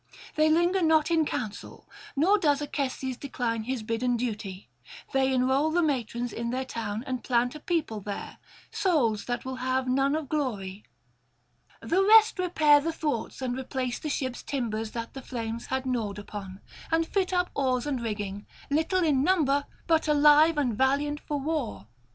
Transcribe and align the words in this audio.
They 0.33 0.49
linger 0.49 0.81
not 0.81 1.11
in 1.11 1.27
counsel, 1.27 1.87
nor 2.15 2.39
does 2.39 2.59
Acestes 2.59 3.17
decline 3.17 3.65
his 3.65 3.83
bidden 3.83 4.17
duty: 4.17 4.67
they 5.13 5.31
enrol 5.31 5.69
the 5.69 5.83
matrons 5.83 6.33
in 6.33 6.49
their 6.49 6.65
town, 6.65 7.03
and 7.05 7.23
plant 7.23 7.53
a 7.53 7.59
people 7.59 8.01
there, 8.01 8.39
souls 8.71 9.25
that 9.25 9.45
will 9.45 9.57
have 9.57 9.87
none 9.87 10.15
of 10.15 10.27
glory. 10.27 10.85
The 11.83 12.03
rest 12.03 12.39
repair 12.39 12.79
the 12.81 12.91
thwarts 12.91 13.43
and 13.43 13.55
replace 13.55 13.99
the 13.99 14.09
ships' 14.09 14.41
timbers 14.41 14.89
that 14.93 15.13
the 15.13 15.21
flames 15.21 15.67
had 15.67 15.85
gnawed 15.85 16.17
upon, 16.17 16.61
and 16.89 17.05
fit 17.05 17.31
up 17.31 17.51
oars 17.53 17.85
and 17.85 18.01
rigging, 18.01 18.47
little 18.71 19.03
in 19.03 19.23
number, 19.23 19.65
but 19.85 20.07
alive 20.07 20.57
and 20.57 20.75
valiant 20.75 21.19
for 21.19 21.39
war. 21.39 21.85